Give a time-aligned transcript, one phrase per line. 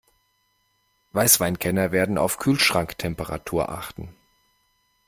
[1.11, 4.15] Weißweinkenner werden auf Kühlschranktemperatur achten.